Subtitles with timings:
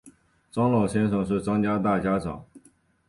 [0.51, 2.43] 张老先生是张家的大家长